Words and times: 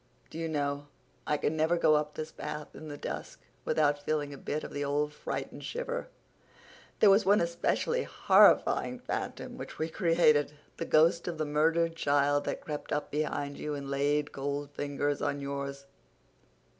Do 0.31 0.39
you 0.39 0.49
know, 0.49 0.87
I 1.27 1.37
can 1.37 1.55
never 1.55 1.77
go 1.77 1.93
up 1.93 2.15
this 2.15 2.31
path 2.31 2.69
in 2.73 2.87
the 2.87 2.97
dusk 2.97 3.39
without 3.65 4.01
feeling 4.03 4.33
a 4.33 4.35
bit 4.39 4.63
of 4.63 4.71
the 4.73 4.83
old 4.83 5.13
fright 5.13 5.51
and 5.51 5.63
shiver? 5.63 6.07
There 6.99 7.11
was 7.11 7.23
one 7.23 7.39
especially 7.39 8.01
horrifying 8.01 8.97
phantom 8.97 9.59
which 9.59 9.77
we 9.77 9.89
created—the 9.89 10.85
ghost 10.85 11.27
of 11.27 11.37
the 11.37 11.45
murdered 11.45 11.95
child 11.95 12.45
that 12.45 12.61
crept 12.65 12.91
up 12.91 13.11
behind 13.11 13.59
you 13.59 13.75
and 13.75 13.91
laid 13.91 14.31
cold 14.31 14.71
fingers 14.71 15.21
on 15.21 15.39
yours. 15.39 15.85